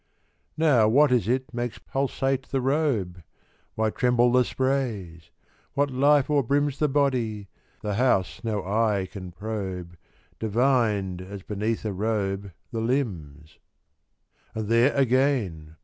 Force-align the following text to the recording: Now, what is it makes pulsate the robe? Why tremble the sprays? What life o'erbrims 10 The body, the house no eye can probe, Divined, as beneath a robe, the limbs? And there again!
Now, 0.57 0.87
what 0.87 1.11
is 1.11 1.27
it 1.27 1.53
makes 1.53 1.77
pulsate 1.77 2.47
the 2.49 2.59
robe? 2.59 3.21
Why 3.75 3.91
tremble 3.91 4.31
the 4.31 4.43
sprays? 4.43 5.29
What 5.75 5.91
life 5.91 6.27
o'erbrims 6.27 6.79
10 6.79 6.79
The 6.79 6.87
body, 6.89 7.49
the 7.83 7.93
house 7.93 8.41
no 8.43 8.63
eye 8.63 9.07
can 9.11 9.31
probe, 9.31 9.95
Divined, 10.39 11.21
as 11.21 11.43
beneath 11.43 11.85
a 11.85 11.93
robe, 11.93 12.51
the 12.71 12.79
limbs? 12.81 13.59
And 14.55 14.69
there 14.69 14.91
again! 14.95 15.75